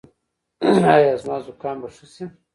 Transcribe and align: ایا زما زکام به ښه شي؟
ایا 0.95 1.13
زما 1.23 1.37
زکام 1.45 1.77
به 1.81 1.89
ښه 1.95 2.05
شي؟ 2.13 2.25